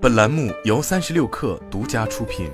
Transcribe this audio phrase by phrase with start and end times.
[0.00, 2.48] 本栏目由三十六氪独家出品。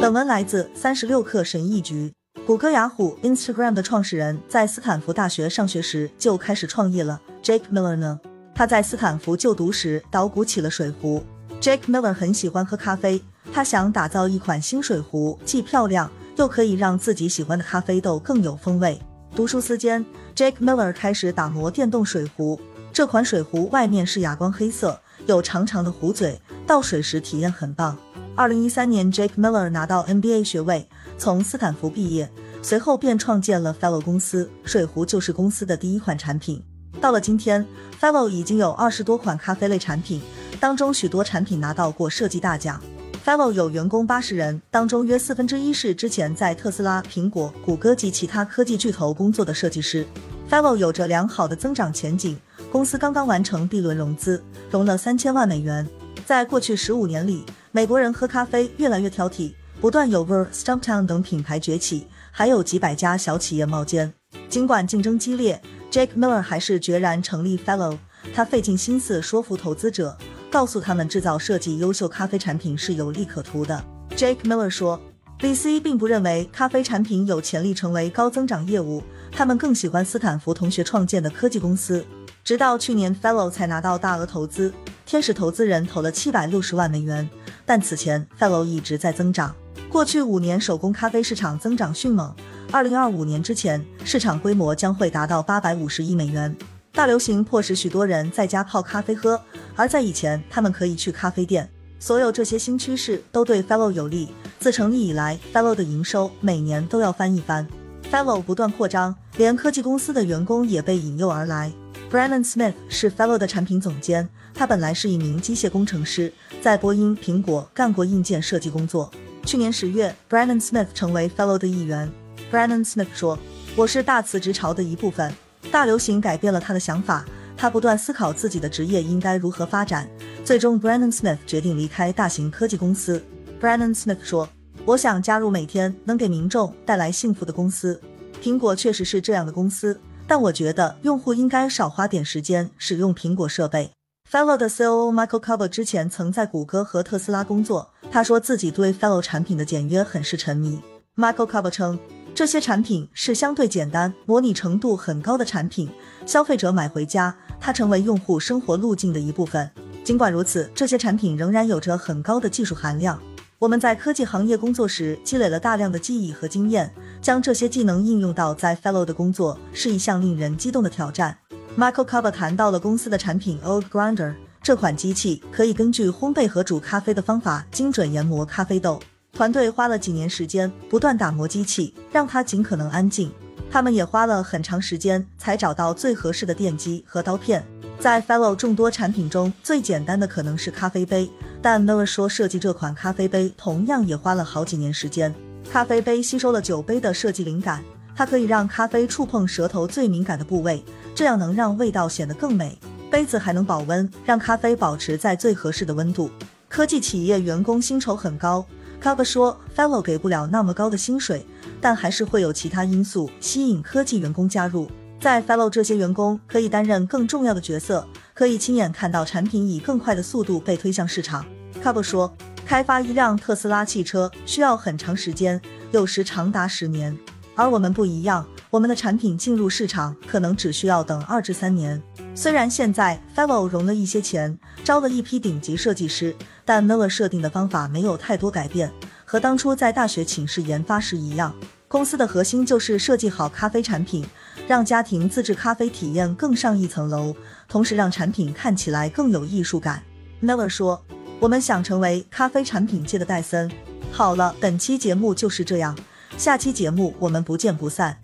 [0.00, 2.14] 本文来自三十六氪神译局。
[2.46, 7.20] 谷歌、雅虎、Instagram 的创始人在斯坦福大学上学时就开始创业了。
[7.42, 8.18] Jake Miller 呢？
[8.54, 11.22] 他在斯坦福就读时捣鼓起了水壶。
[11.60, 18.98] Jake Miller 很喜欢喝咖啡，他想打造一款新水壶，既漂亮又可以让自己喜欢的咖啡豆更有风味。
[19.36, 22.58] 读书期间，Jake Miller 开始打磨电动水壶。
[22.98, 27.96] 这款水壶外面是哑光黑色，有长长的壶嘴，倒水时体验很棒。
[28.34, 32.28] 二零一三年，Jake Miller 拿到 MBA 学位，从斯坦福毕业，
[32.60, 34.50] 随后便创建了 Fellow 公司。
[34.64, 36.60] 水壶就是公司的第一款产品。
[37.00, 37.64] 到了今天
[38.00, 40.20] ，Fellow 已经有二十多款咖啡类产品，
[40.58, 42.82] 当中许多产品拿到过设计大奖。
[43.24, 50.04] Fellow 有员工八十人，当中约四分之一是之前在特斯拉、苹果、谷歌及其他科技巨头工作的设计师。
[50.50, 52.34] Fellow 有着良好的增长前景，
[52.72, 55.86] 公司刚刚完成 B 轮融资，融了三千万美元。
[56.24, 64.10] 在过去十五年里，美国人喝咖啡越来越挑剔，不断有 Ver、Stumptown 等品牌崛起，还有几百家小企业冒尖。
[64.48, 67.98] 尽管竞争激烈，Jake Miller 还是决然成立 Fellow。
[68.34, 70.16] 他费尽心思说服投资者。
[70.50, 73.84] 告诉他们，制造设计优秀咖啡产品是有利可图的。
[74.16, 74.98] Jake Miller 说
[75.40, 79.02] ，VC 并不认为咖啡产品有潜力成为高增长业务，
[79.38, 82.04] 他们更喜欢斯坦福同学创建的科技公司。
[82.42, 84.74] 直到去年，Fellow 才拿到大额投资，
[85.06, 87.30] 天使投资人投了七百六十万美元。
[87.64, 89.54] 但此前，Fellow 一直在增长。
[89.88, 92.34] 过去五年，手工咖啡市场增长迅猛，
[92.72, 96.56] 二零二五年之前，市场规模将会达到八百五十亿美元。
[96.90, 99.40] 大流行迫使许多人在家泡咖啡喝，
[99.76, 101.70] 而在以前，他们可以去咖啡店。
[102.00, 104.30] 所有这些新趋势都对 Fellow 有利。
[104.58, 107.64] 自成立以来，Fellow 的营收每年都要翻一番。
[108.10, 111.72] Fellow 不断扩张，连科技公司的员工也被引诱而来。
[112.10, 116.32] Brennan Smith 是 Fellow 的产品总监，他本来是一名机械工程师，
[116.62, 119.10] 在波音、苹果干过硬件设计工作。
[119.44, 122.10] 去年十月，Brennan Smith 成为 Fellow 的一员。
[122.50, 123.38] Brennan Smith 说
[123.76, 125.32] ：“我是大辞职潮的一部分。”
[125.70, 127.26] 大流行改变了他的想法，
[127.56, 130.08] 他不断思考自己的职业应该如何发展。
[130.44, 133.22] 最终 Brennan Smith 决定离开大型科技公司。
[133.60, 134.48] ”Brennan Smith 说
[134.88, 138.00] ：“我想加入每天能给民众带来幸福的公司。
[138.42, 143.90] 苹果确实是这样的公司，但我觉得用户应该少花点时间使用苹果设备。”
[144.32, 150.80] Fellow 的 COO Michael Cover 之前曾在谷歌和特斯拉工作，他说自己对 Fellow 产品的简约很是沉迷。
[151.16, 151.98] Michael Cover 称。
[152.34, 155.90] 这些产品是相对简单、模拟程度很高的产品，
[156.24, 159.68] 消费者买回家，它成为用户生活路径的一部分。
[160.04, 163.20] 尽管如此，这些产品仍然有着很高的技术含量。
[163.58, 171.36] 我们在科技行业工作时积累了大量的记忆和经验，将这些技能应用到在 Fellow 的工作是一项令人激动的挑战。
[171.76, 174.32] Michael Cover 谈到了公司的产品 Old Grinder，
[174.62, 179.00] 这款机器可以根据烘焙和煮咖啡的方法精准研磨咖啡豆。
[179.32, 183.32] 团队花了几年时间，不断打磨机器，让它尽可能安静。
[183.68, 187.66] 他们也花了很长时间才找到最合适的电机和刀片。
[187.98, 191.28] 在 Fellow 众多产品中，最简单的可能是咖啡杯，
[191.60, 195.34] 但 Miller 说设计这款咖啡杯同样也花了好几年时间。
[195.70, 197.82] 咖啡杯吸收了酒杯的设计灵感，
[198.16, 200.82] 它可以让咖啡触碰舌头最敏感的部位，
[201.14, 202.78] 这样能让味道显得更美。
[203.10, 206.30] 杯子还能保温，让咖啡保持在最合适的温度。
[206.68, 208.64] 科技企业员工薪酬很高。
[209.02, 211.46] Cover 说，Fellow 给不了那么高的薪水，
[211.80, 214.90] 但还是会有其他因素吸引科技员工加入。
[215.20, 218.06] 在 Fellow，这些员工可以担任更重要的角色，
[218.38, 221.44] 可以亲眼看到产品以更快的速度被推向市场。
[221.82, 222.32] Cover 说，
[222.64, 225.60] 开发一辆特斯拉汽车需要很长时间，
[225.90, 227.18] 有时长达十年，
[227.56, 232.00] 而我们不一样，我们的产品进入市场可能只需要等二至三年。
[232.32, 236.32] 虽然现在 Fellow 融了一些钱，招了一批顶级设计师，
[236.64, 238.88] 但 Miller 设定的方法没有太多改变，
[239.24, 241.52] 和当初在大学寝室研发时一样。
[241.88, 244.24] 公司的核心就是设计好咖啡产品，
[244.68, 247.34] 让家庭自制咖啡体验更上一层楼，
[247.66, 250.02] 同时让产品看起来更有艺术感。
[250.42, 251.02] Miller 说
[251.40, 253.70] ：“我们想成为咖啡产品界的戴森。”
[254.12, 255.96] 好了，本期节目就是这样，
[256.36, 258.20] 下期节目我们不见不散。